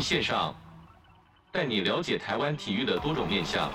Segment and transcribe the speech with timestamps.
[0.00, 0.54] 线上，
[1.52, 3.70] 带你了解台湾体育的多种面向。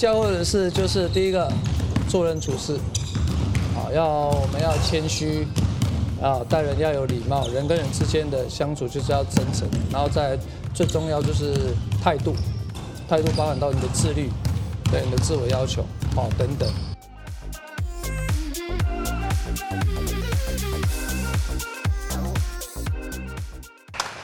[0.00, 1.46] 教会的事就是第一个，
[2.08, 2.72] 做人处事，
[3.76, 5.46] 啊，要我们要谦虚，
[6.22, 10.38] 啊，待人要有礼貌，人跟人之间的相处就是要真诚，然后再
[10.72, 12.34] 最重要就是态度，
[13.10, 14.30] 态度包含到你的自律，
[14.90, 15.84] 对你的自我要求，
[16.16, 16.66] 好等等。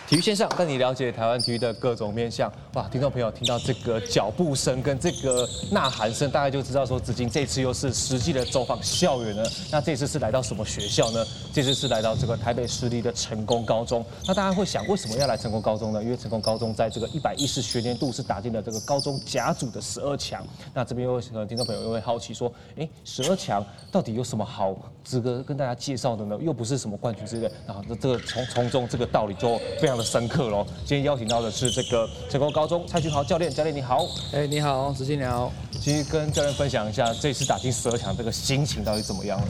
[0.09, 2.53] 体育线上带你了解台湾体育的各种面向。
[2.75, 9.51] 哇，听众朋友听到这个脚步声跟这个呐喊声，大概就知道说子金这次又是实际的走访校园了。
[9.69, 11.27] 那这次是来到什么学校呢？
[11.53, 14.05] 这次是来到这个台北市立的成功高中。
[14.29, 16.01] 那大家会想，为什么要来成功高中呢？
[16.01, 20.47] 因为成功高中在这个一百一十学年度是打进了这个高中甲组的十二强。
[20.73, 26.39] 那这边又可能听众朋友又会好奇说，哎，十二强到底有什么好资格跟大家介绍的呢？
[26.41, 27.51] 又不是什么冠军之类。
[27.67, 30.65] 然后这这个从从中这个道理就非常的深刻喽。
[30.87, 34.07] 今天邀请到的是这个成功高中蔡俊豪教练，教练你好。
[34.33, 35.53] 哎，你好，子金你好。
[35.81, 39.49] 其实跟教练分享一下，这次打进十二强这个心情到底怎么样了？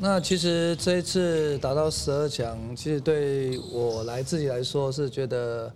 [0.00, 5.72] 那其实这一次打到十二强，其实对我来自己来说是觉得，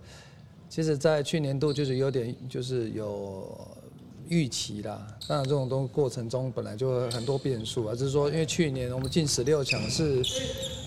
[0.69, 3.49] 其实，在去年度就是有点就是有
[4.27, 5.07] 预期啦。
[5.27, 10.21] 当然这种东过程中本来就很多变数啊，就是说因为去年我们进十六强是，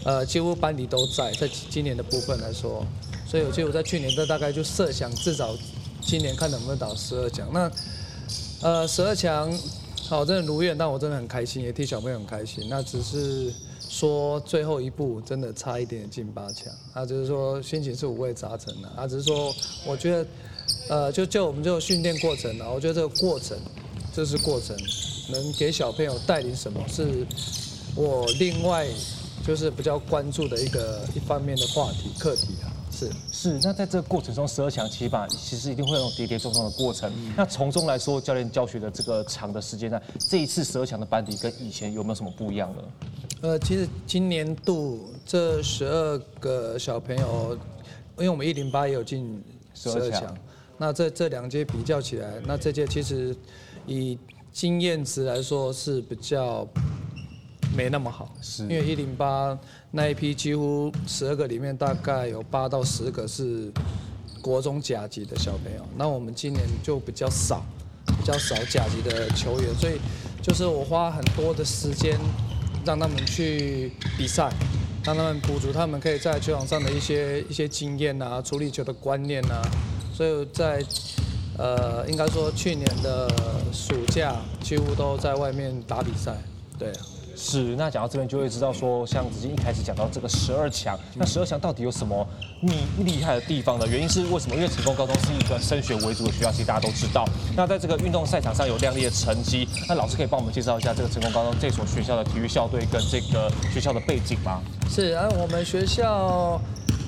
[0.05, 2.87] 呃，几乎班底都在，在今年的部分来说。
[3.33, 5.57] 所以，我记得我在去年的大概就设想，至少
[6.03, 7.49] 今年看能不能打十二强。
[7.51, 7.73] 那，
[8.61, 9.51] 呃，十二强，
[10.07, 12.67] 好，真的如愿，但我真的很开心，也替小朋友很开心。
[12.69, 13.51] 那只是
[13.89, 18.89] 说最后一步真的差一点进八强，啊，就是说心情是五味杂陈的。
[18.95, 19.51] 啊，只是说
[19.87, 20.27] 我觉得，
[20.91, 23.57] 呃，就就我们就训练过程啊，我觉得这个过程，
[24.15, 24.77] 这是过程，
[25.31, 27.27] 能给小朋友带领什么，是
[27.95, 28.87] 我另外
[29.47, 32.49] 就是比较关注的一个一方面的话题课题。
[33.03, 37.11] 是是，那在这个过程中，十二强起码其实一定会有跌跌撞撞的过程。
[37.37, 42.83] 那从中来说，教练教学的这个长的时间呢，这一次十二强的班底跟以前有没有什么不一样呢？
[43.41, 47.59] 呃，其实今年度这十二个小朋友，
[48.19, 49.43] 因为我们一零八也有进
[49.75, 50.37] 十二强，
[50.79, 53.35] 那这这两届比较起来，那这届其实
[53.87, 54.19] 以
[54.53, 56.67] 经验值来说是比较。
[57.77, 58.63] 没那么好，是。
[58.65, 59.59] 因为一零八
[59.91, 63.73] 那一批几乎十二个里面大概有八到十个是
[64.41, 67.65] 国中甲级的小朋友，那我们今年就比较少，
[68.07, 70.01] 比较少甲级的球员，所以
[70.43, 72.19] 就是我花很多的时间
[72.85, 74.53] 让他们去比赛，
[75.05, 79.63] 让他们补足他们可以在球场上的一些一些经验啊，处理球的观念啊，
[80.13, 80.85] 所以在
[81.57, 83.31] 呃应该说去年的
[83.73, 86.37] 暑假几乎都在外面打比赛，
[86.79, 86.93] 对。
[87.45, 92.25] 是，那讲到这边就会知道说，像子金一开始讲到这个十二强，那十二强到底有什么
[92.61, 93.87] 你厉害的地方呢？
[93.89, 94.55] 原因是为什么？
[94.55, 97.29] 因为成功高中是一个升学为主的学校，其实大家都知道。
[97.57, 104.63] 那在这个运动赛场上有亮丽的成绩，那老师可以帮我们介绍一下这个成功高中这所学校的体育校队跟这个学校的背景吗？
[104.89, 106.61] 是，而我们学校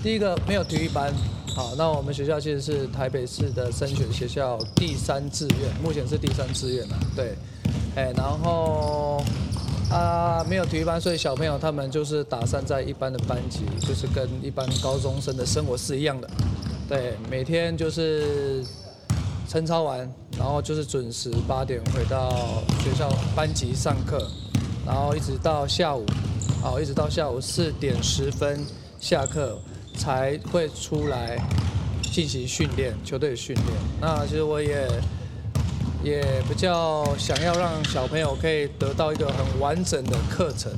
[0.02, 1.12] 第一个没有体育班，
[1.54, 7.36] 好，那我们学校其实是台北市的升学学校第三志愿，目前是第三志愿了，对，
[7.94, 9.22] 哎，然后。
[9.94, 16.28] 啊，没有体育班，所以小朋友他们就是打散在一般的班级，就是跟一般高中生的生活是一样的。
[16.88, 18.64] 对，每天就是
[19.48, 19.98] 晨操完，
[20.36, 22.28] 然后就是准时八点回到
[22.82, 24.28] 学校班级上课，
[24.84, 26.04] 然后一直到下午，
[26.60, 28.66] 好，一直到下午四点十分
[28.98, 29.56] 下课
[29.96, 31.38] 才会出来
[32.02, 33.66] 进行训练，球队训练。
[34.00, 34.88] 那其实我也。
[36.04, 40.70] 也比较想要让小朋友可以得到一个很完整的课程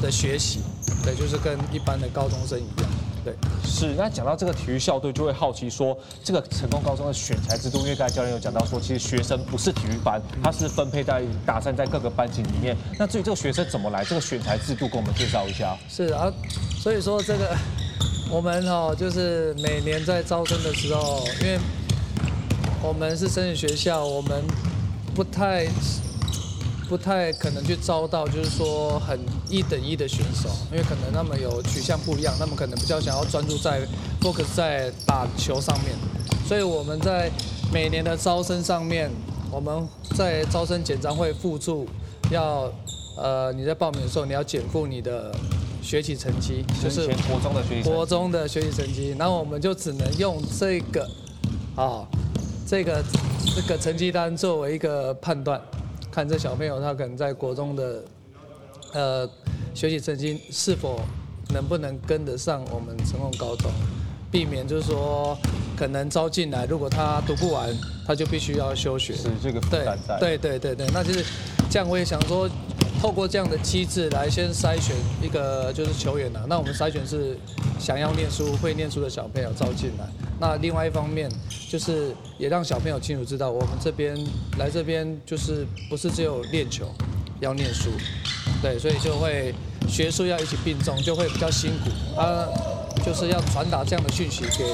[0.00, 0.60] 的学习，
[1.04, 2.90] 对，就是跟一般的高中生一样，
[3.22, 3.34] 对。
[3.62, 12.74] 是，那讲到这个体育校队，就会好奇说，这个成功高中的选材制度，因为刚才教练有讲到说，其实学生不是体育班，他是分配在打散在各个班级里面。
[12.98, 15.76] 那至于这个学生怎么来，这个选材制度，跟我们介绍一下。
[15.90, 16.32] 是啊，
[16.80, 17.54] 所以说这个
[18.30, 21.58] 我们哦，就是每年在招生的时候，因为。
[22.86, 24.44] 我们是升学学校，我们
[25.14, 25.66] 不太
[26.86, 33.80] 不太可能去招到，就是说很一等一的选手，因为可能他们有取向不一样，他们可能比较想要专注在
[34.20, 35.96] focus 在打球上面，
[36.46, 37.30] 所以我们在
[37.72, 39.10] 每年的招生上面，
[39.50, 41.86] 我们在招生简章会附注
[42.30, 42.70] 要，
[43.16, 45.34] 呃，你在报名的时候你要减负你的
[45.80, 51.02] 学习成绩，就是国中的学习国中的学习成绩，然后我们就只能用这个，
[51.76, 52.08] 啊、哦，
[52.66, 53.04] 这个
[53.54, 55.60] 这个成绩单作为一个判断，
[56.10, 58.04] 看这小朋友他可能在国中的，
[58.92, 59.30] 呃，
[59.74, 61.00] 学习成绩是否
[61.50, 63.70] 能不能跟得上我们成功高中。
[64.30, 65.38] 避免就是说，
[65.76, 67.72] 可能招进来，如果他读不完，
[68.04, 69.14] 他就必须要休学。
[69.14, 69.84] 是这个对。
[70.18, 71.24] 对对对对，那就是
[71.70, 71.88] 这样。
[71.88, 72.50] 我也想说，
[73.04, 76.40] 透过这样的机制来先筛选一个就是球员呐。
[76.48, 77.36] 那我们筛选是
[77.78, 80.08] 想要念书、会念书的小朋友招进来。
[80.40, 81.30] 那另外一方面
[81.68, 84.16] 就是也让小朋友清楚知道，我们这边
[84.58, 86.86] 来这边就是不是只有练球，
[87.40, 87.90] 要念书。
[88.62, 89.54] 对，所以就会
[89.86, 92.48] 学术要一起并重，就会比较辛苦啊。
[93.04, 94.64] 就是要传达这样的讯息给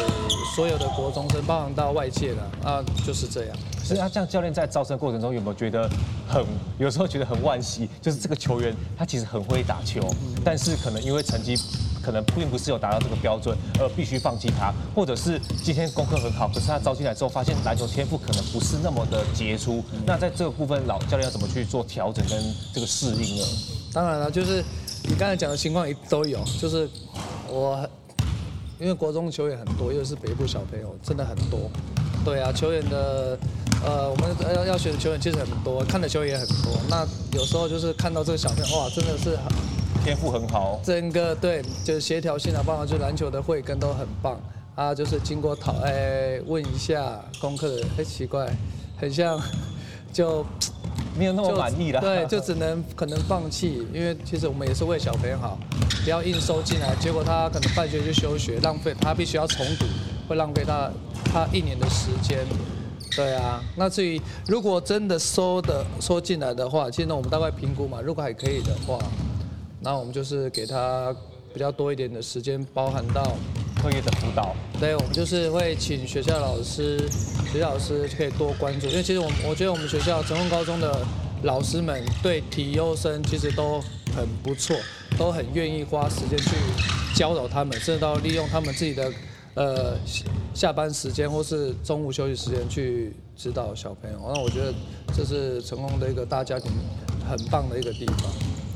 [0.55, 3.57] 所有的国中生，包含到外界的啊，就是这样。
[3.91, 5.91] 所以他这样教练在招生过程中有没有觉得
[6.29, 6.41] 很，
[6.79, 7.89] 有时候觉得很惋惜？
[8.01, 10.01] 就是这个球员他其实很会打球，
[10.45, 11.57] 但是可能因为成绩
[12.01, 19.83] 可能并不是有达到这个标准，而必须放弃他，或者是今天功课很好，可是他招进来之后发现篮球天赋可能不是那么的杰出。
[20.07, 22.41] 那在这个部分，老教练要怎么去做调整跟
[22.73, 23.45] 这个适应呢？
[23.93, 24.65] 当然了，就是
[25.09, 26.89] 你刚才讲的情况也都有，就是
[27.49, 27.85] 我。
[28.81, 31.71] 因为国中球员很多，又是北部小朋友，真的很多。
[32.25, 33.39] 对啊，球员的，
[33.85, 36.81] 呃，我们要要选的球员其实很多，看的球员也很多。
[36.89, 37.07] 那
[37.37, 39.39] 有时候就是看到这个小朋友，哇，真的是
[40.03, 40.81] 天赋很好。
[40.83, 44.41] 整个对，就是协调性啊，包括就篮球的慧根都很棒
[44.75, 44.95] 啊。
[44.95, 48.51] 就是经过讨，哎，问一下功课，很奇怪，
[48.97, 49.39] 很像
[50.13, 50.45] 就。
[51.21, 55.59] 没有那么满意了，对，就只能可能放弃，因为其实我们也是为小朋友好，
[56.03, 59.85] 不要硬收进来，结果他可能半学就休学，浪费他必须要重读，
[60.27, 60.91] 会浪费他
[61.27, 62.39] 他一年的时间。
[63.15, 68.99] 对啊，那至于如果真的收的收进来的话，其实呢我们大概评估嘛，如果还可以的话，
[69.81, 71.15] 那我们就是给他
[71.53, 73.37] 比较多一点的时间，包含到。
[73.81, 76.99] 课业的辅导，对，我们就是会请学校老师，
[77.51, 81.01] 学校老师可以多关注，因为其实我我觉得我们学校成功高中的
[81.45, 83.81] 老师们对体优生其实都
[84.15, 84.77] 很不错，
[85.17, 86.51] 都很愿意花时间去
[87.15, 89.11] 教导他们，甚至到利用他们自己的
[89.55, 89.97] 呃
[90.53, 94.19] 下班时间或是中午休息时间去指导小朋友。
[94.35, 94.75] 那我觉得
[95.17, 96.71] 这是成功的一个大家庭
[97.29, 98.31] 很棒的一个地方。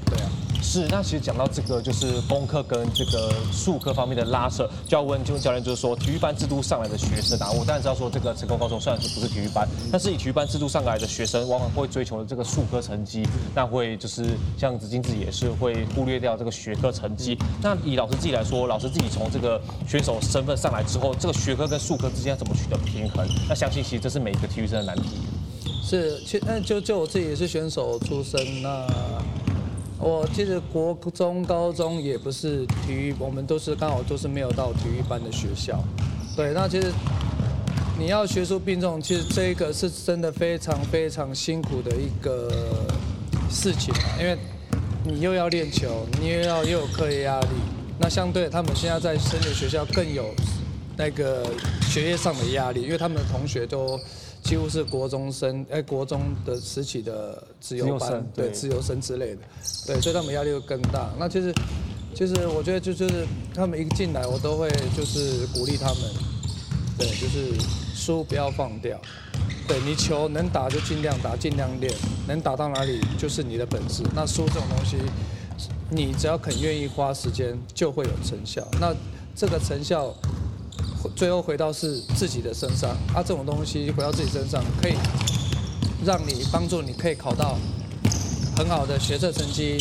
[0.06, 0.30] 对啊
[0.64, 13.24] 是，那其实讲到这个，就是功课跟这个术科方面的拉扯，就要问就问教练，就是说体育班制度上来的学生啊，我当然知道说这个成功高中虽然是不是体育班，但是以体育班制度上来的学生，往往会追求的这个术科成绩，
[13.54, 14.24] 那会就是
[14.58, 17.38] 像子金自己也是会忽略掉这个学科成绩。
[17.62, 23.28] 那以老师自己来说，老师自己从这个选手身份上来之后，这个学科跟术科之间要怎么取得平衡？
[23.48, 25.10] 那相信其实这是每一个体育生的难题。
[25.84, 28.86] 是，其那就就我自己也是选手出身那。
[30.04, 35.82] 我其实国中、高中也不是体育，我们都是刚好都是没有到体育班的学校。
[36.36, 36.92] 对，那其实
[37.98, 42.50] 你要学术并重，其实这一个是真的非常非常辛苦的一个
[43.48, 44.36] 事情，因为
[45.04, 47.48] 你又要练球，你又要又有课业压力。
[47.98, 50.34] 那相对他们现在在升学学校更有
[50.98, 51.46] 那个
[51.88, 53.98] 学业上的压力，因为他们的同学都。
[54.44, 59.40] 几乎是国中生，哎，国中的时期的自由班，对，自由生之类的，
[59.86, 61.10] 对，所以他们压力会更大。
[61.18, 61.54] 那其实，
[62.14, 66.00] 其实我觉得就就是他们一进来，我都会就是鼓励他们，
[66.98, 67.54] 对，就是
[67.94, 69.00] 书不要放掉，
[69.66, 71.90] 对，你球能打就尽量打，尽量练，
[72.28, 74.02] 能打到哪里就是你的本事。
[74.14, 74.98] 那书这种东西，
[75.90, 78.62] 你只要肯愿意花时间，就会有成效。
[78.78, 78.94] 那
[79.34, 80.14] 这个成效。
[81.14, 84.94] 最后回到是自己的身上，啊，这种东西回到自己身上，可以
[86.04, 87.58] 让你帮助你可以考到
[88.56, 89.78] 很好的学测成绩，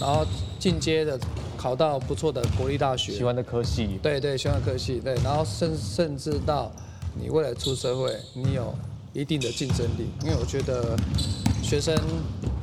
[0.00, 0.26] 然后
[0.58, 1.18] 进阶的
[1.56, 6.72] 考到不错的国立大学，喜欢的科系，对对，喜欢的科系，对，然后甚甚至到
[7.14, 8.74] 你未来出社会，你有
[9.12, 10.96] 一定的竞争力，因为我觉得
[11.62, 11.94] 学生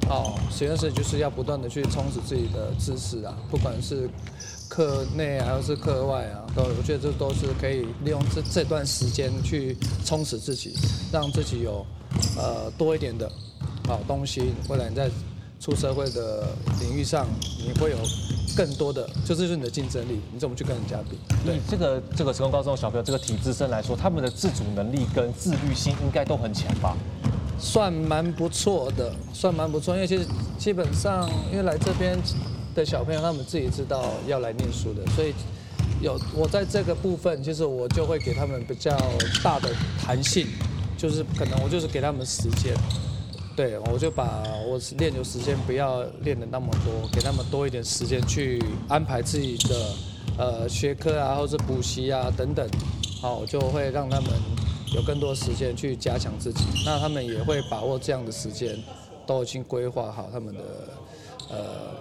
[0.10, 4.10] 哦，学生时就是要不断的去充实自己的知识啊，不管是。
[4.75, 10.74] 课内还有是课外啊，都我觉得这都是可以利用这这段时间去充实自己，
[11.13, 11.86] 让自己有
[12.36, 13.32] 呃多一点的
[13.88, 14.53] 好东西。
[14.67, 15.10] 未来你在
[15.62, 16.50] 出社会的
[16.82, 17.25] 领域上，
[17.65, 17.98] 你会有
[18.53, 20.20] 更多的，就这就是你的竞争力。
[20.34, 21.17] 你怎么去跟人家比？
[21.46, 26.98] 对这个这个成功高中的小朋友，这个体制生来说，他们的自主能力跟自律性应该都很强吧？
[27.58, 29.96] 算蛮不错的，算蛮不错。
[29.96, 30.25] 因为其实
[30.58, 32.20] 基本上，因为来这边。
[32.75, 35.34] 的小朋友，他们自己知道要来念书的，所以
[36.01, 38.96] 有我在这个部分，其实我就会给他们比较
[39.41, 40.46] 大的弹性，
[40.98, 42.75] 就是可能我就是给他们时间，
[43.55, 49.96] 对，我就把我练球时间不要练的那么多，给他们多一点时间去安排自己的
[50.38, 52.70] 呃学科啊，或者补习啊等等，
[53.22, 54.29] 好，我就会让他们
[54.94, 58.77] 有更多时间去加强自己，那他们也会把握这样的时间，
[59.25, 60.62] 都已经规划好他们的
[61.50, 61.96] 呃。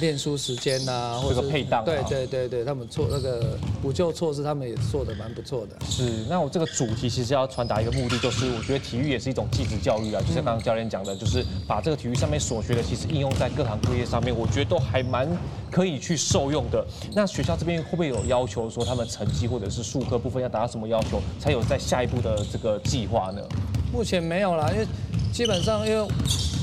[0.00, 5.76] 练书时间呐、啊，或者配当，对对对对，他们做那个补救措施，他们也做的蛮不错的。
[5.86, 15.28] 是，那我这个主题其实要传达一个目的，就是我觉得体育也是一种继职教育啊，就像刚刚教练讲的，就是把这个体育上面所学的，其实应用在各行各业上面，我觉得都还蛮
[15.70, 16.84] 可以去受用的。
[17.14, 23.42] 那学校这边会不会有要求说他们成绩或者是术科部分要达到什么要求，才有在下一步的这个计划呢？
[23.90, 24.86] 目前没有啦，因为
[25.32, 26.08] 基本上因为。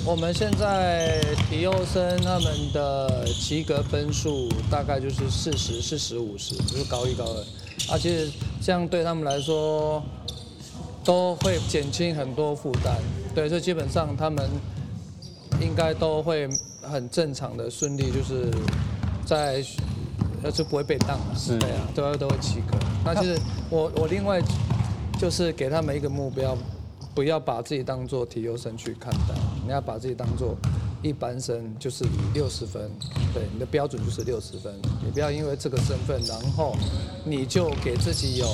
[0.08, 1.20] 我们现在
[1.50, 7.40] 体优生他们的及格分数大概就是四十、四十、五十，就是高一、高二。
[7.92, 8.32] 啊，其实
[8.62, 10.04] 这样对他们来说
[11.04, 12.96] 都会减轻很多负担。
[13.34, 14.48] 对，所以基本上他们
[15.60, 16.48] 应该都会
[16.84, 18.52] 很正常的顺利，就是
[19.26, 19.66] 在
[20.44, 21.36] 呃就不会被当了。
[21.36, 22.78] 是，对啊，都要都会及格。
[23.04, 23.36] 那其实
[23.72, 24.40] 我我另外
[25.20, 26.56] 就是给他们一个目标。
[27.16, 30.54] 不要把自己当做体优生去看待，你要把自己当做
[31.02, 32.92] 一般生，就是以六十分，
[33.34, 36.76] 对，你的标准就是六十分，你不要因为这个身份，然后
[37.24, 38.46] 你就给自己有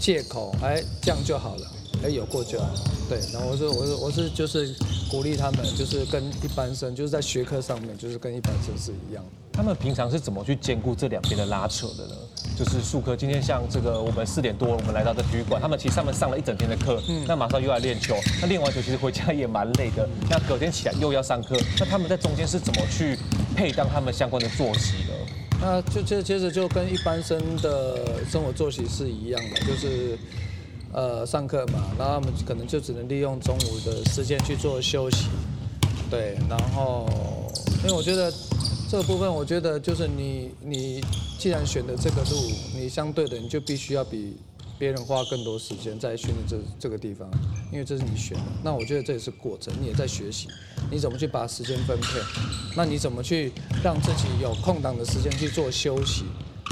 [0.00, 1.66] 借口，哎，这样就好了，
[2.02, 2.68] 哎，有过就好，
[3.08, 4.74] 对，然后我说，我说，我是就是
[5.08, 9.30] 鼓励他们，就是跟一般生，就是在学科上面，就是跟一般生是一样的。
[9.52, 12.16] 他们平常是怎么去兼顾这两边的拉扯的呢？
[12.62, 23.18] 就是术科，今天像这个，我们四点多我们来到这体育馆，他们其实他们上了一整天的课，嗯，那马上又要练球，那练完球其实回家也蛮累的，那隔天起来又要上课，那他们在中间是怎么去
[23.56, 25.12] 配当他们相关的作息的？
[25.60, 30.16] 那就接接着就跟一般生的生活作息是一样的，就是
[30.92, 35.26] 呃上课嘛，然后他们可能就只能利用中午的时间去做休息，
[36.08, 37.08] 对，然后
[37.82, 38.32] 因为我觉得。
[38.92, 41.02] 这个部分，我觉得就是你，你
[41.38, 42.36] 既然选的这个路，
[42.78, 44.36] 你相对的你就必须要比
[44.78, 47.26] 别人花更多时间在训练这这个地方，
[47.72, 48.44] 因为这是你选的。
[48.62, 50.46] 那我觉得这也是过程，你也在学习，
[50.90, 52.20] 你怎么去把时间分配？
[52.76, 53.50] 那你怎么去
[53.82, 56.26] 让自己有空档的时间去做休息，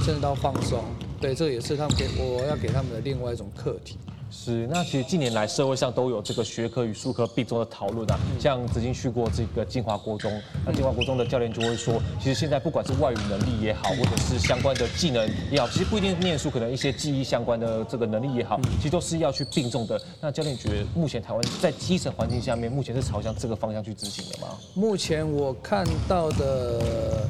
[0.04, 0.84] 甚至到放松？
[1.22, 3.96] 对，这也是他们给我要给他们的另外一种课题。
[4.30, 8.18] 是，那其实近年来社会上都有这个学科与术科并重的讨论啊。
[8.38, 10.32] 像曾经去过这个金华国中，
[10.64, 20.00] 那金华国中的教练就会说，其实现在不管是外语能力也好，或者是相关的技能也好，其实不一定念书，可能一些记忆相关的这个能力也好，其实都是要去并重的。
[20.20, 24.56] 那教练觉得，目前台湾在基层环境下面，目前是朝向这个方向去执行的吗？
[24.74, 27.26] 目前我看到的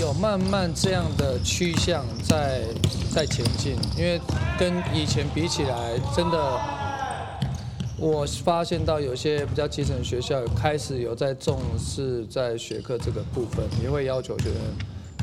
[0.00, 2.62] 有慢慢这样的趋向在
[3.14, 4.18] 在前进，因为
[4.58, 6.58] 跟以前比起来，真的。
[7.98, 14.54] 我发现到有些比较基层的学校开始有在重视在学科这个部分，也会要求学生。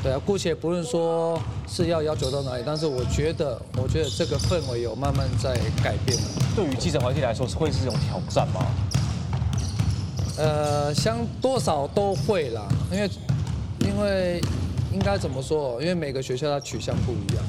[0.00, 6.16] 对啊，姑且不论说是要要求到哪里，但是我觉得，我觉得这个氛围有慢慢在改变。
[6.54, 8.64] 对于基层环境来说，是会是一种挑战吗？
[10.36, 13.10] 呃，相多少都会啦，因为
[13.80, 14.40] 因为
[14.92, 15.80] 应该怎么说？
[15.80, 17.44] 因为每个学校它取向不一样。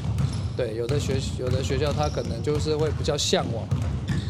[0.58, 3.66] 对，有的学有的学校它可能就是会比较向往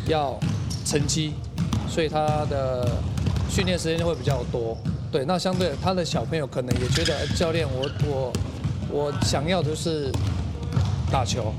[0.08, 0.40] 要。
[0.86, 1.36] 成绩，
[1.88, 2.90] 所以他的
[3.48, 4.76] 训练时间就会比较多。
[5.12, 8.34] 对，那相对他的小朋友可能也觉得，教练，我我
[8.90, 10.12] 我想要的是
[11.12, 11.54] 打球，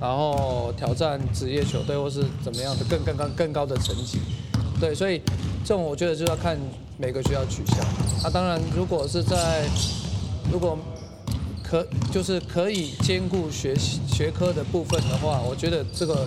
[0.00, 4.20] 然后挑战职业球队或是怎么样的更更高更高的成绩。
[4.80, 5.20] 对，所以
[5.62, 6.56] 这种我觉得就要看
[6.96, 7.76] 每个学校取向。
[8.22, 9.64] 那当然，如果是在
[10.52, 10.78] 如果
[11.62, 16.26] 可就是可以兼顾学习学科的部分的话，我觉得这个。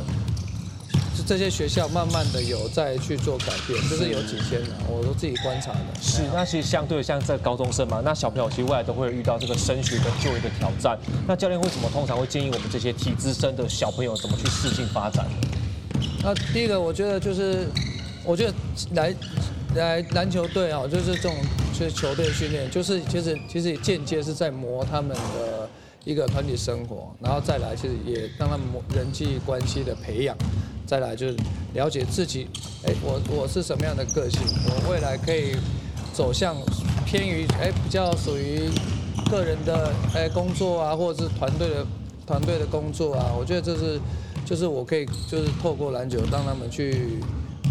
[1.28, 5.80] 这些学校慢慢的有在去做改变，就是有几天了，我都自己观察的。
[6.02, 10.98] 是，那其实相对像在高中生嘛，那小朋友其实未来都会遇到这个升学跟就业的挑战。
[11.28, 16.02] 那教练为什么通常会建议我们这些体资生的小朋友怎么去适性发展呢？
[16.24, 17.68] 那第一个，我觉得就是，
[18.24, 18.54] 我觉得
[18.94, 19.14] 来
[19.76, 21.36] 来篮球队啊，就是这种
[21.80, 25.70] 就是球队训练，就是其实其实也间接是在磨他们的
[26.04, 30.36] 一个团体生活，然后再来其实也让他们磨人际关系的培养。
[30.86, 31.38] 再来就是
[31.74, 32.48] 了解自己，
[32.84, 34.42] 哎，我我是什么样的个性？
[34.66, 35.56] 我未来可以
[36.14, 36.54] 走向
[37.06, 38.70] 偏于哎比较属于
[39.30, 41.86] 个人的哎工作啊，或者是团队的
[42.28, 43.32] 团队的工作啊。
[43.40, 43.98] 我觉得这是
[44.46, 47.20] 就是我可以就是透过篮球让他们去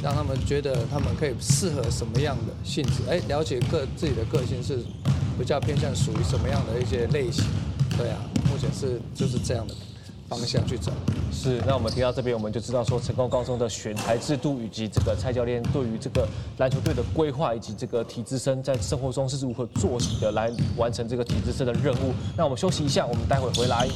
[0.02, 3.02] 让他们觉得他们可以适合什么样的性质？
[3.08, 4.78] 哎，了解个自己的个性是
[5.38, 7.44] 比较偏向属于什么样的一些类型？
[7.96, 8.18] 对啊，
[8.50, 9.74] 目前是就是这样的。
[10.28, 10.92] 方向去走。
[11.32, 16.28] 是，那我们听到这边，我们就知道说成功高中的选材制度，以及这个蔡教练对于这个
[16.58, 22.12] 篮球队的规划，以及这个体资生在生活中是如何做起的，来完成这个体资生的任务。
[22.36, 23.88] 那我们休息一下，我们待会回来。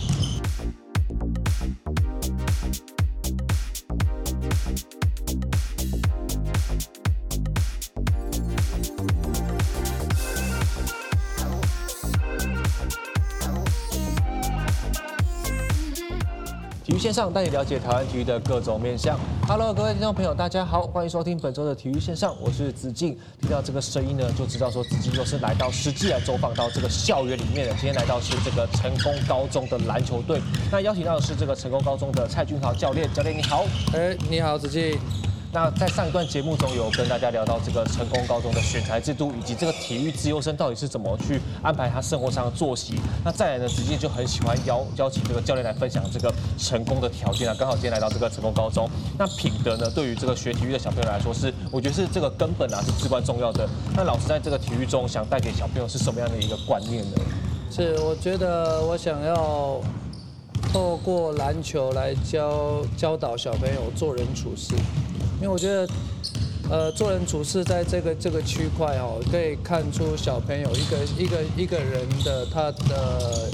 [17.12, 19.19] 上带你了解台湾体育的各种面向。
[19.47, 23.19] Hello，各位听众朋友，大家好，欢迎收听本周的体育线上，我是子敬。
[23.40, 27.73] 听到这个声音呢，就知道说子敬又是来到实际来走访到这个校园里面的。
[27.75, 30.40] 今天来到是这个成功高中的篮球队，
[30.71, 33.64] 那邀请到的是这个成功高中的蔡俊豪教练，教练你好。
[33.92, 34.99] 哎，你好，子敬。
[35.54, 42.94] 那在上一段节目中有跟大家聊到这个成功高中的选材制度，以及这个体育资优生到底是怎么去安排他生活上的作息。
[43.23, 47.54] 那再来呢，子敬就很喜欢邀邀请这个教练来分享这个成功的条件啊。
[47.59, 53.68] 刚好今天来到这个成功高中，那品德呢，对于这个学体育的小朋友来说是，我觉得是这个根本啊，是至关重要的。
[53.94, 57.16] 那老师在这个体育中想带给小朋友是什么样的一个观念呢？
[57.71, 59.78] 是，我觉得我想要
[60.73, 64.75] 透过篮球来教教导小朋友做人处事。
[65.43, 65.89] 因为我觉得，
[66.71, 73.51] 呃，做人处事在这个这个区块哦，可以看出小朋友一个一个一个人的他的，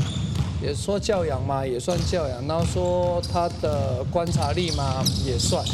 [0.62, 2.46] 也说教养嘛，也算教养。
[2.46, 5.64] 然后说他的观察力嘛，也算。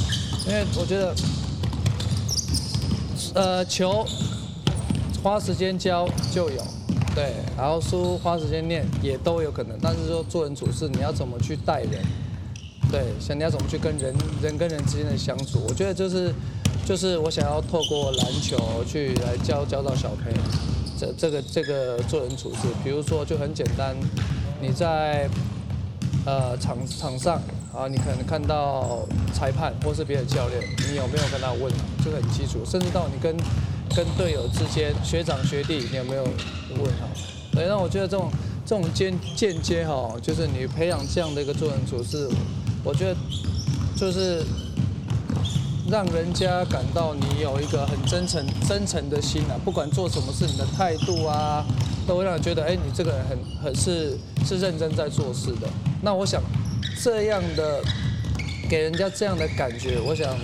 [0.47, 1.15] 因为我觉得，
[3.35, 4.07] 呃，球
[5.21, 6.63] 花时间教就有，
[7.13, 9.77] 对，然后书花时间念也都有可能。
[9.83, 12.01] 但是说做人处事，你要怎么去待人？
[12.95, 16.33] 对，想你要怎么去跟人人跟人之间的相处，我觉得就是，
[16.87, 20.39] 就是我想要透过篮球去来教教到小朋友，
[20.97, 23.97] 这这个这个做人处事，比如说就很简单，
[24.61, 25.29] 你在
[26.25, 27.43] 呃场场上
[27.75, 29.01] 啊，你可能看到
[29.33, 31.63] 裁判或是别的教练，你有没有跟他问，
[32.05, 33.37] 就很基础，甚至到你跟
[33.97, 37.09] 跟队友之间，学长学弟，你有没有问好？
[37.51, 38.31] 对，那我觉得这种
[38.65, 42.31] 这种间间接哈，就是你培养这样的一个做人处事。
[42.85, 43.17] 我觉得
[43.97, 44.45] 就是
[45.91, 51.65] 让人家感到你有一个很真诚、真诚的心啊，不管做什么事，你的态度啊，
[52.07, 55.69] 都会让人觉得，哎，你这个人很、很是是认真在做事的。
[56.03, 56.43] 那我想
[57.03, 57.83] 这样的
[58.69, 60.37] 给人家这样的感觉，我想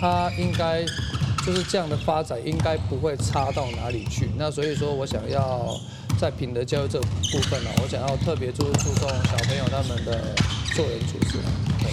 [0.00, 0.84] 他应该
[1.44, 4.30] 就是这样的发展，应该不会差到哪里去。
[4.36, 5.76] 那所以说我想要
[6.18, 10.34] 在品德教育这部分呢，我想要特别注注重小朋友他们的
[10.74, 11.38] 做人处事。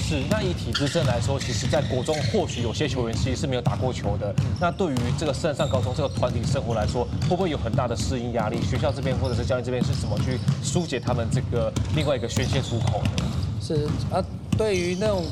[0.03, 4.33] 是，那以体制生来说，其实，在国中或许有些球员其实是没有打过球的。
[4.59, 8.57] 那对于这个圣上高中这个团体生活来说，会不会有很大的适应压力？
[8.69, 13.25] 学校这边或者是教练这边是怎么去疏解他们这个另外一个宣泄出口呢？
[13.61, 14.21] 是啊，
[14.57, 15.23] 对于那种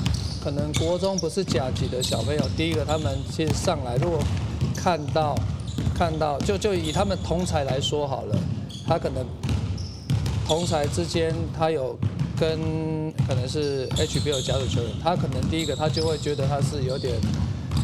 [0.41, 4.19] 可能国中不是甲级的小朋友，第一个他们其实上来如果
[4.75, 5.35] 看到
[5.93, 8.37] 看到，就就以他们同才来说好了，
[8.87, 9.25] 他可能
[10.47, 11.97] 同才之间他有。
[12.39, 17.13] 跟可能是 HBL 甲组球员，他可能第一个他就会觉得他是有点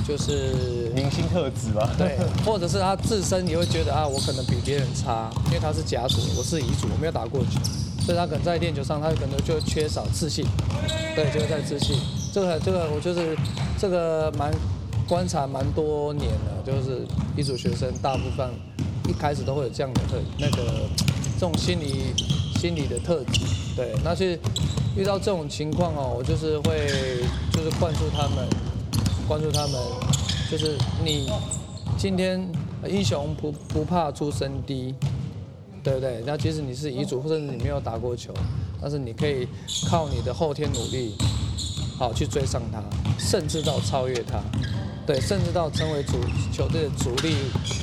[0.07, 7.59] 就是明星特质吧，对，或者是他自身也会觉得啊，我可能比别人差，因为他是甲组，我是乙组，我没有打过球，
[8.05, 10.45] 所以他可能在练球上他可能就缺少自信，
[11.15, 11.97] 对，就是在自信。
[12.31, 13.35] 这个这个我就是
[13.79, 14.51] 这个蛮
[15.07, 18.49] 观察蛮多年的，就是乙组学生大部分
[19.09, 20.87] 一开始都会有这样的特那个
[21.33, 22.13] 这种心理
[22.59, 23.41] 心理的特质。
[23.75, 24.39] 对，那是
[24.95, 26.87] 遇到这种情况哦，我就是会
[27.51, 28.47] 就是灌输他们，
[29.27, 29.73] 灌注他们，
[30.49, 31.29] 就是你
[31.97, 32.49] 今天
[32.87, 34.95] 英雄不不怕出身低，
[35.83, 36.23] 对不对？
[36.25, 38.33] 那即使你是遗嘱，或者你没有打过球，
[38.81, 39.47] 但是你可以
[39.89, 41.15] 靠你的后天努力，
[41.97, 42.81] 好去追上他，
[43.19, 44.39] 甚至到超越他，
[45.05, 46.13] 对，甚至到成为主
[46.53, 47.35] 球队的主力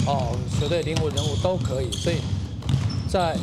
[0.07, 1.90] 哦，球队灵魂人物都可以。
[1.92, 2.16] 所以
[3.09, 3.37] 在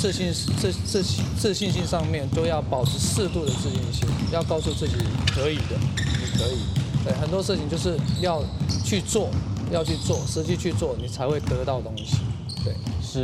[0.00, 4.94] 自信、自自信自信心上面都要保持适度的自信心，要告诉自己
[5.34, 6.58] 可以的，你可以。
[7.04, 8.42] 对，很多事情就是要
[8.84, 9.28] 去做，
[9.72, 12.16] 要去做，实际去做，你才会得到东西。
[12.64, 12.74] 对。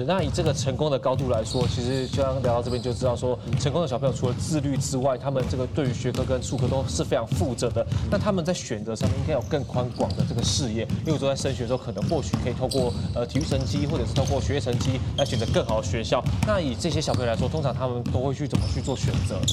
[0.03, 7.87] 那以这个成功的高度来说，其实就刚聊到这边就知道说，成功的小朋友除了自律之外，他们这个对于学科跟术科都是非常负责的。
[8.11, 16.23] 那他们在选择上面应该有更宽广的这个视野，因为说在升学的时候，可能或许可以透过呃体育成绩或者是透过学业成绩来选择更好的学校。
[16.47, 19.47] 那以这些小朋友来说，通常他们都会去怎么去做选择呢？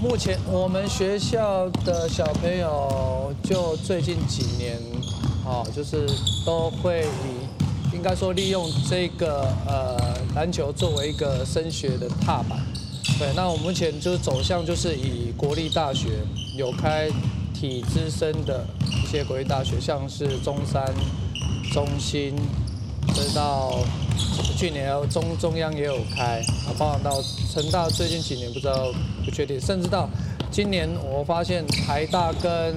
[0.00, 4.78] 目前我们学校的小朋友就最近几年，
[5.44, 6.06] 哦，就是
[6.46, 7.43] 都会以。
[8.04, 9.96] 应该说，利用这个呃
[10.34, 12.60] 篮球作为一个升学的踏板，
[13.18, 16.08] 对，那我目前就是走向就是以国立大学
[16.54, 17.08] 有开
[17.54, 18.62] 体资生的
[19.02, 20.84] 一些国立大学，像是中山、
[21.72, 22.36] 中兴，
[23.14, 23.78] 直到
[24.54, 28.92] 去年中中央也有开，啊，包含到成大最近几年不知道
[29.24, 30.10] 不确定，甚至到
[30.50, 32.76] 今年我发现台大跟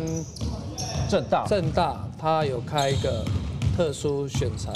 [1.10, 1.46] 政大。
[1.50, 3.26] 政大它有开一个
[3.76, 4.72] 特殊选才，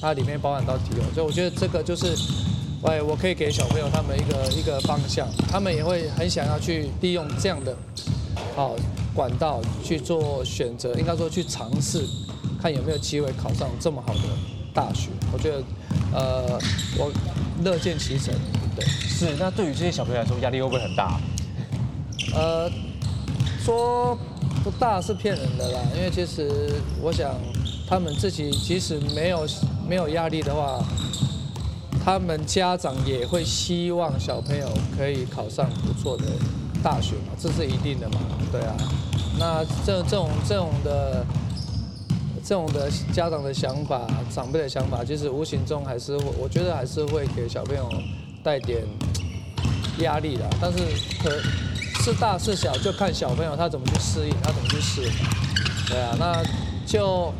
[0.00, 2.16] 它里面包含到体育，所以我觉得这个就是。
[2.80, 7.76] 喂，我可以给小朋友他们一个一个方向，他们也会很想要去利用这样的
[8.54, 8.76] 好
[9.12, 12.04] 管道去做选择，应该说去尝试，
[12.62, 14.20] 看有没有机会考上这么好的
[14.72, 15.10] 大学。
[15.32, 15.62] 我觉得，
[16.14, 16.56] 呃，
[16.96, 17.10] 我
[17.64, 18.32] 乐见其成。
[18.76, 19.34] 对，是。
[19.40, 21.20] 那对于这些小朋友来说，压力会不会很大？
[22.32, 22.70] 呃，
[23.60, 24.16] 说
[24.62, 27.34] 不大是骗人的啦，因为其实我想，
[27.88, 29.46] 他们自己即使没有
[29.88, 30.84] 没有压力的话。
[32.04, 36.24] 他们家长也会希望小朋友可以考上不错的
[36.82, 38.20] 大学嘛，这是一定的嘛，
[38.50, 38.74] 对啊。
[39.38, 41.26] 那这这种这种的
[42.42, 47.86] 这种的家长的想法、长辈的想法，其实无形中还是，我觉得还是会给小朋友
[48.42, 48.86] 带点
[49.98, 50.48] 压力的。
[50.62, 50.78] 但是
[51.22, 51.30] 可
[52.02, 55.10] 是大是小，就看小朋友他怎么去适应，他怎么去适应。
[55.90, 56.42] 对啊，那
[56.86, 57.30] 就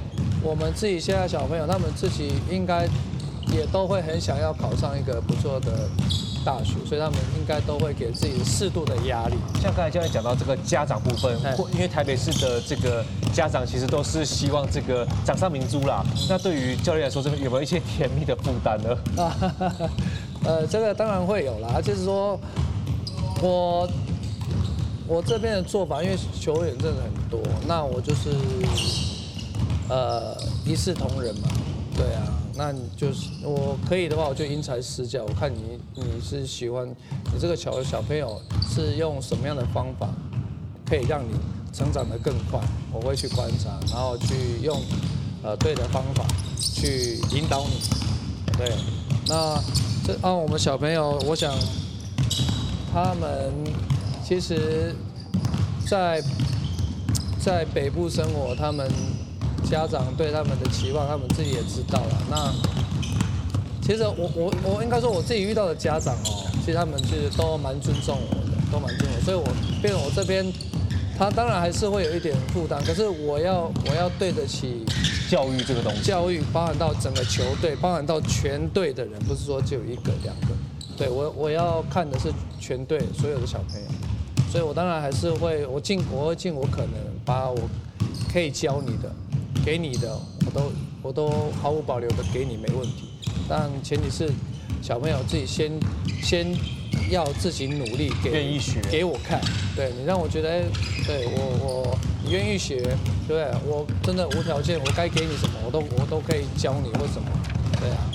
[0.43, 2.89] 我们自己现在小朋友，他们自己应该。
[3.51, 5.89] 也都会很想要考上一个不错的
[6.45, 9.37] 大学，所以他们应该都会给自己适度的压力。
[9.59, 11.35] 像刚才教练讲到这个家长部分，
[11.73, 16.05] 因为台北市的这个家长其实都是希望这个掌上明珠啦。
[16.29, 18.95] 那对于教练来说，这边有没有一些甜蜜的负担呢？
[19.17, 19.33] 啊，
[20.45, 21.81] 呃，这个当然会有啦。
[21.81, 22.39] 就是说，
[23.41, 23.89] 我
[25.07, 28.29] 我这边的做法，因为球员真的很多，那我就是
[29.89, 31.49] 呃一视同仁嘛，
[31.97, 32.23] 对啊。
[32.61, 35.23] 那你就是我可以的话，我就因材施教。
[35.23, 36.89] 我看你你是喜欢
[37.33, 40.09] 你这个小小朋友是用什么样的方法，
[40.85, 41.29] 可以让你
[41.73, 42.59] 成长得更快。
[42.93, 44.77] 我会去观察，然后去用
[45.45, 46.27] 呃对的方法
[46.59, 47.79] 去引导你。
[48.57, 48.75] 对，
[49.29, 49.63] 那
[50.05, 51.55] 这按、啊、我们小朋友，我想
[52.93, 53.53] 他们
[54.27, 54.97] 其实
[55.87, 56.21] 在
[57.39, 58.91] 在北部生活，他们。
[59.69, 62.23] 家长对他们的期望，他们自己也知道了。
[62.31, 62.53] 那
[63.83, 69.21] 其实我我我应该说我自己遇到的家长哦，其实他们其实都蛮尊重我的，都蛮尊重我。
[69.25, 69.45] 所以我
[69.81, 70.45] 变成我这边，
[71.19, 74.85] 他当然还是会有一点负担，可是我要我要对得起
[75.31, 80.49] 教育这个东西，教育包含到整个球队，包含到全队的人，不是说只有一个两个。
[80.97, 83.87] 对我我要看的是全队所有的小朋友，
[84.51, 86.93] 所以我当然还是会我尽我会尽我可能
[87.25, 87.59] 把我
[88.33, 89.11] 可以教你的。
[89.65, 93.09] 给你的，我都我都毫无保留的给你，没问题。
[93.49, 94.31] 但前提是
[94.83, 95.73] 小朋友自己先
[96.23, 96.47] 先
[97.11, 99.41] 要自己努力，给愿意学，给我看。
[99.77, 100.63] 对你让我觉得，哎，
[101.07, 102.83] 对我我你愿意学，
[103.27, 103.47] 对？
[103.67, 107.29] 我真的无条件，我该给你什么，我都我都可以教你，或什么？
[107.81, 108.11] 对啊。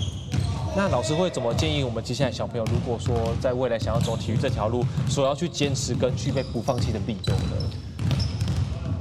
[0.76, 7.56] 那老师会怎么建议我们接下来小朋友，如果说在未来想要走体育这条路，所要去坚持跟具备不放弃的理由呢？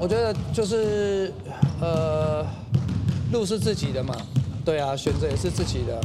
[0.02, 1.32] 我觉得就是，
[1.80, 2.44] 呃，
[3.30, 4.12] 路是自己的嘛，
[4.64, 6.02] 对啊，选择也是自己的，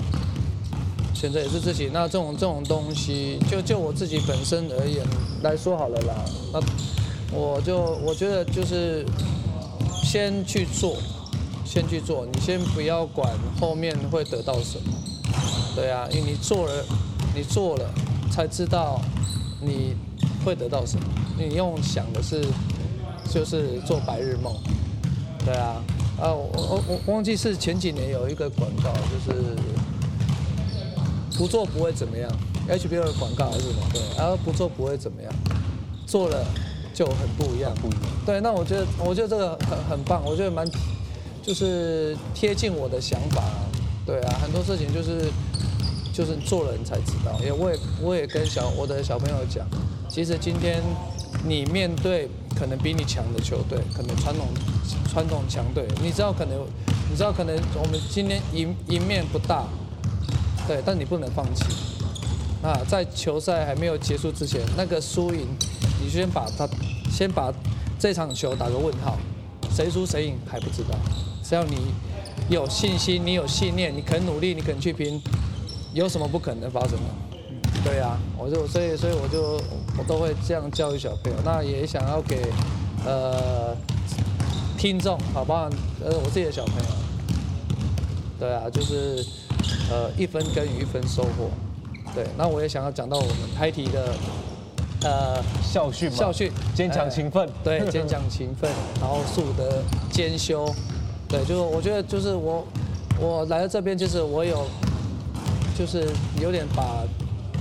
[1.15, 1.89] 选择也是自己。
[1.91, 5.03] 那这种这种东西，就就我自己本身而言
[5.41, 6.13] 来说好了啦。
[6.53, 6.59] 那
[7.35, 9.03] 我就我觉得就是
[10.03, 10.97] 先去做，
[11.65, 13.27] 先去做，你先不要管
[13.59, 14.93] 后面会得到什么，
[15.75, 16.85] 对啊，因为你做了，
[17.33, 17.89] 你做了
[18.29, 19.01] 才知道
[19.59, 19.95] 你
[20.45, 21.05] 会得到什么。
[21.35, 22.45] 你用想的是。
[23.29, 24.53] 就是做白日梦，
[25.45, 25.83] 对啊，
[26.19, 29.55] 啊，我我我忘记是前几年有一个广告，就是
[31.37, 32.31] 不做不会怎么样
[32.69, 33.81] ，HBO 的广告还是什么？
[33.93, 35.31] 对，然后不做不会怎么样，
[36.05, 36.45] 做了
[36.93, 38.01] 就很不一样，不一样。
[38.25, 40.65] 对，那我觉得我觉得这个很很棒，我觉得蛮
[41.43, 43.43] 就是贴近我的想法，
[44.05, 45.29] 对啊，很多事情就是
[46.13, 49.67] 就是做了你才知道，因为我也我也跟小我的小朋友讲，
[50.09, 50.81] 其实今天。
[51.45, 54.47] 你面对可能比你强的球队，可能传统
[55.09, 56.57] 传统强队，你知道可能，
[57.09, 59.65] 你知道可能我们今天赢赢面不大，
[60.67, 61.63] 对，但你不能放弃。
[62.63, 65.47] 啊，在球赛还没有结束之前，那个输赢，
[66.03, 66.67] 你先把它，
[67.09, 67.53] 先把
[67.99, 69.15] 这场球打个问号，
[69.69, 70.97] 谁输谁赢还不知道。
[71.43, 71.77] 只要你
[72.49, 75.21] 有信心，你有信念，你肯努力，你肯去拼，
[75.93, 77.26] 有什么不可能发生的？
[77.83, 79.61] 对呀、啊，我就所以所以我就
[79.97, 82.45] 我都会这样教育小朋友，那也想要给
[83.05, 83.75] 呃
[84.77, 85.69] 听众，好不好？
[86.03, 86.89] 呃，我自己的小朋友，
[88.39, 89.25] 对啊，就是
[89.89, 91.49] 呃一分耕耘一分收获，
[92.13, 94.13] 对，那我也想要讲到我们台体的
[95.03, 100.69] 呃校训嘛，校训坚强勤奋，对，坚强勤奋，然后素德兼修，
[101.27, 102.67] 对，就是我觉得就是我
[103.19, 104.67] 我来到这边就是我有
[105.77, 106.07] 就是
[106.41, 107.03] 有点把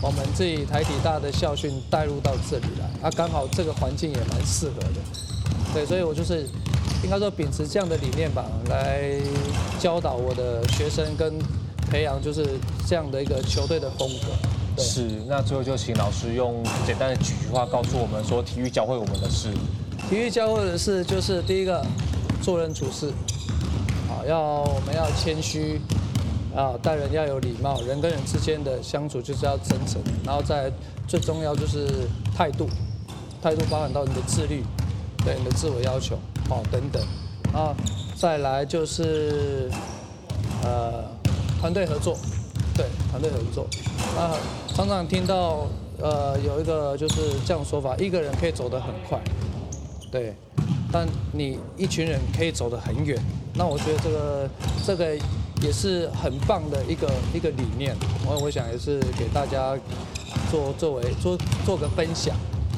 [0.03, 5.01] 我们自己台体大的校训带入到这里来，啊，刚好这个环境也蛮适合的，
[5.75, 6.47] 对，所以我就是
[7.03, 9.11] 应该说秉持这样的理念吧，来
[9.81, 11.35] 教导我的学生跟
[11.91, 12.47] 培养就是
[12.87, 14.83] 这样的一个球队的风格。
[14.83, 19.49] 是，那最后就请老师用简单的几句话告诉我们说，体育教会我们的事。
[20.11, 21.85] 体育教会的事就是第一个，
[22.43, 23.09] 做人处事，
[24.09, 25.81] 啊，要我们要谦虚，
[26.57, 30.73] 啊，待人要有礼貌，人跟人之间的相处就是要真诚，然后再
[31.07, 31.87] 最重要就是
[32.35, 32.67] 态度，
[33.43, 34.65] 态度包含到你的自律，
[35.25, 36.17] 对你的自我要求，
[36.49, 37.03] 哦等等，
[37.53, 37.77] 啊，
[38.19, 39.71] 再来就是
[40.63, 41.05] 呃
[41.61, 42.17] 团队合作，
[42.75, 43.67] 对团队合作，
[44.19, 44.33] 啊。
[44.75, 45.67] 常常听到，
[45.99, 49.19] 呃，有一个就是这样说法，一个人可以走得很快，
[50.11, 50.35] 对，
[50.93, 53.19] 但你一群人可以走得很远。
[53.55, 54.49] 那我觉得这个
[54.87, 55.17] 这个
[55.63, 57.95] 也是很棒的一个一个理念，
[58.27, 59.77] 我我想也是给大家
[60.51, 62.35] 做作为做做个分享，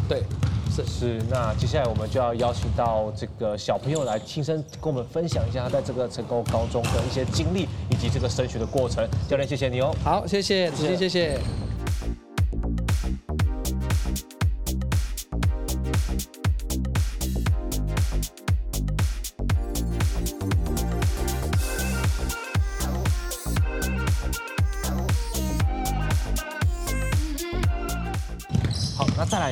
[0.09, 0.23] 对。
[0.71, 9.05] 是是，那接下来我们就要邀请到这个小朋友来亲身跟我们分享一下他在这个成功高中的一些经历，以及这个升学的过程。
[9.29, 9.93] 教练，谢谢你哦。
[10.05, 11.41] 好，谢谢，子敬，谢谢。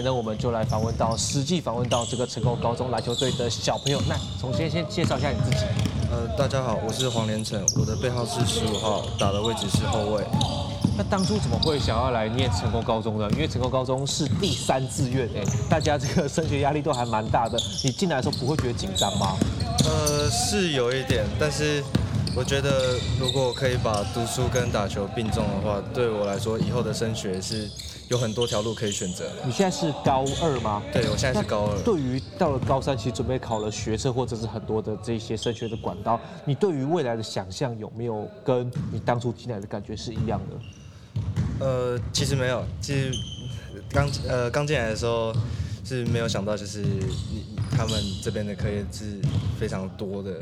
[0.06, 4.00] 呢，我们就来访问到实际访问到这个成功高中篮球队的小朋友。
[4.08, 5.66] 那首先先介绍一下你自己。
[6.08, 10.24] 呃，大家好，我是黄连成，我的背号是十五号，打的位置是后卫。
[10.96, 13.28] 那当初怎么会想要来念成功高中呢？
[13.32, 17.58] 因为成功高中是第三志愿，哎，大家这个升学压力都还蛮大的。
[17.82, 19.36] 你进来的时候不会觉得紧张吗？
[19.84, 21.82] 呃，是有一点，但是
[22.36, 27.68] 我觉得如果可以把读书跟打球并重的话，对我来说以后的升学是。
[28.08, 29.28] 有很多条路可以选择。
[29.44, 30.80] 你现在是高二吗？
[30.92, 31.82] 对，我现在是高二。
[31.82, 41.66] 对于到了高三，其实准备考了学测，或者是很多的这些升学的管道，你对于未来的想象有没有跟你当初进来的感觉是一样的？
[41.66, 43.12] 呃，其实没有，其实
[43.90, 45.34] 刚呃刚进来的时候
[45.84, 46.84] 是没有想到，就是
[47.72, 49.20] 他们这边的课业是
[49.58, 50.38] 非常多的。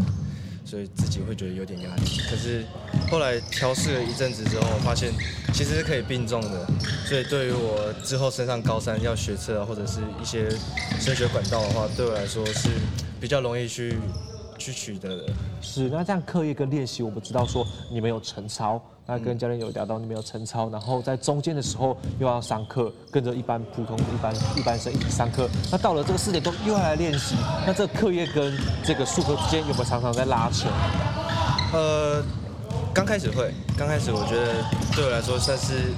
[0.74, 2.64] 所以自己会觉得有点压力，可是
[3.08, 5.12] 后来调试了一阵子之后，发现
[5.52, 6.66] 其实是可以并重的。
[7.06, 10.50] 所以对于我之后升上高三要学车啊，或者是一些
[10.98, 12.68] 升学管道的话，对我来说是
[13.20, 13.96] 比较容易去
[14.58, 15.32] 去取得的。
[15.62, 18.82] 是，那这样课业跟练习，我不知道说你们有晨操。
[19.06, 25.46] 那跟教练有聊到，你们有晨操，然后在中间的时候又要上课，跟着一般普通一般一般生一起上课。
[25.70, 27.34] 那到了这个四点钟又要来练习，
[27.66, 30.70] 那这个课业跟这个术科之间有没有常常在拉扯？
[31.74, 32.24] 呃，
[32.94, 34.64] 刚开始会，刚开始我觉得
[34.96, 35.92] 对我来说算是，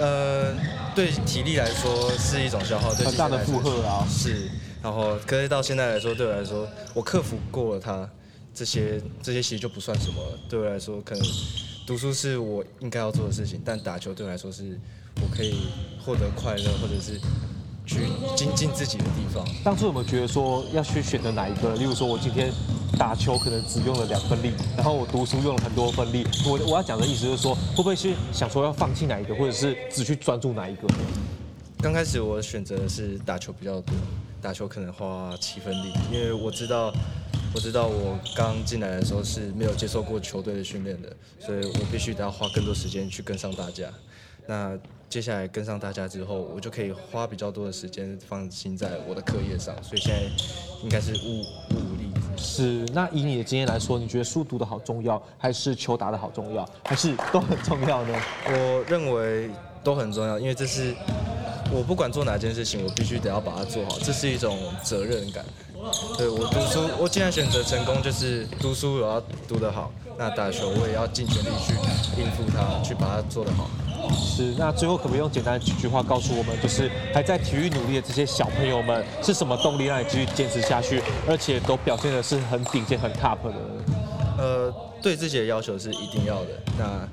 [0.00, 0.52] 呃，
[0.92, 4.04] 对体力来说是一种消耗，对，很大的负荷啊。
[4.10, 4.50] 是，
[4.82, 8.10] 然后可是到现在来说，对我来说，我克服过了它，
[8.52, 10.38] 这些这些其实就不算什么了。
[10.48, 11.24] 对我来说，可能。
[11.86, 14.76] 读书是我应该要做的事情，但打球对我来说是
[15.22, 15.68] 我可以
[16.04, 17.16] 获得快乐，或者是
[17.86, 18.00] 去
[18.34, 19.46] 精进自己的地方。
[19.62, 21.76] 当初有没有觉得说要去选择哪一个？
[21.76, 22.52] 例如说，我今天
[22.98, 26.26] 打球可能只用了两分力，然后我读书用了很多分力。
[26.44, 30.88] 我我要讲的意思就是说，会不会是想说要放弃哪一个，或者是只去专注哪一个？
[31.78, 33.94] 刚开始我选择的是打球比较多，
[34.40, 36.92] 打球可能花七分力，因为我知道。
[37.54, 43.88] 我知道我刚进来的时候是没有接受过球队的训练的，所以我必须得要花更多时间去跟上大家。
[44.46, 49.74] 那接下来跟上大家之后，我就可以花比较多的时间放心在我的课业上。
[49.82, 50.22] 所以现在
[50.82, 52.12] 应该是五五五力。
[52.36, 58.14] 是，那以你的经验来说，你觉得书读的好重要，还是球打的好重要，还是都很重要呢？
[58.48, 59.48] 我认为
[59.82, 60.94] 都很重要，因为这是
[61.72, 65.44] 我不管做哪件事情，我必须得要把它做好，这是一种责任感。
[66.16, 71.74] 对，我读书，我既然选择成功，就是读书我要读得好，那打球我也要尽全力去
[72.20, 73.68] 应付它，去把它做得好。
[74.14, 83.54] 是，那最后可不可以用简单的几句话告诉我们，就是还在体育努力的这些小朋友们，是什么动力让你继续坚持下去，而且都表现的是很顶尖、很 top 的？
[84.38, 86.48] 呃，对自己的要求是一定要的。
[86.78, 87.08] 那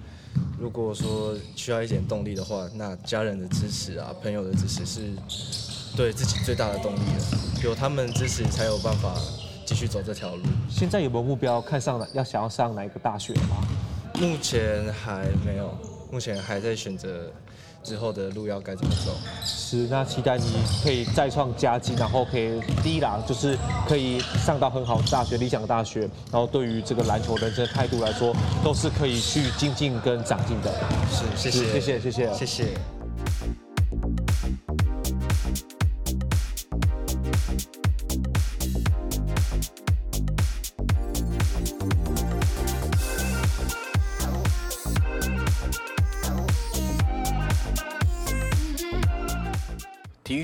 [0.60, 5.10] 如果说需要一点动力的话，那家人的支持啊，朋友的支持是。
[5.96, 9.14] 对自己最大的动力了，有他们支持才有办法
[9.64, 10.42] 继续走这条路。
[10.68, 11.62] 现在有没有目标？
[11.62, 13.58] 看上了要想要上哪一个大学吗？
[14.20, 15.78] 目前还没有，
[16.12, 17.32] 目前还在选择
[17.84, 19.12] 之后的路要该怎么走。
[19.46, 20.46] 是，那期待你
[20.84, 30.72] 可以再创佳绩，然后可以第一啦，就是可以上到很好的大学，理想的大学，然后对于这个篮球人生态度来说，都是可以去精进跟长进的。
[31.12, 32.93] 是，谢谢，谢谢，谢谢，谢谢。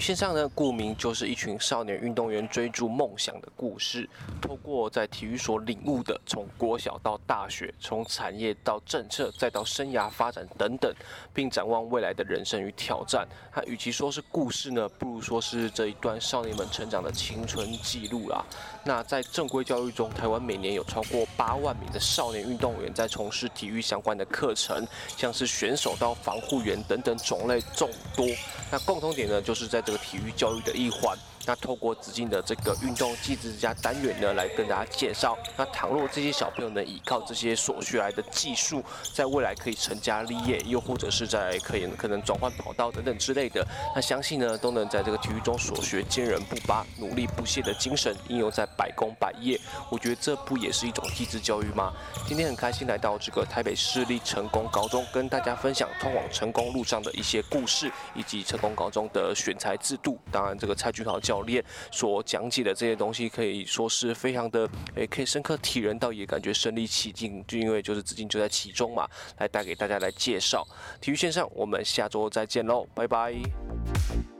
[0.09, 4.09] 线上呢，顾名就是一群少年运动员追逐梦想的故事。
[4.41, 10.91] 透过在体育所领悟的，从国小到大学，从产业到政策，再到生涯发展等等，
[11.31, 13.27] 并展望未来的人生与挑战。
[13.53, 18.43] 它与其说是故事呢，不如说是这一段少年们成长的青春记录啦。
[18.89, 24.83] 那在正规教育中，台湾每年有超过八万名的少年运动员在从事体育相关的课程，
[25.15, 28.25] 像是选手到防护员等等种类众多。
[28.71, 31.15] 那共同点呢，就是在这个体育教育的一环。
[31.49, 35.35] 那透过子敬的这个运动技职加单元呢，来跟大家介绍。
[35.57, 38.83] 那倘若这些小朋友能依靠这些所学来的技术，
[39.15, 49.59] 在未来可以成家立业，又或者是在可以可能转换跑道等等之类的，那相信呢，都能在这个体育中所学坚韧不拔、努力不懈的精神应用在百工百业。
[49.89, 51.91] 我觉得这不也是一种技职教育吗？
[52.27, 60.19] 今天很开心来到这个台北市立成功高中，跟大家分享通往成功路上的一些故事，以及成功高中的选材制度。
[60.31, 61.38] 当然，这个蔡俊豪教。
[61.43, 70.65] 练所讲解的这些东西可以说是非常的，诶，可以深刻体认到，也感觉身临其境，就因为就是资金就在其中嘛，来带给大家来介绍
[71.01, 74.38] 体育线上，我们下周再见喽，拜拜。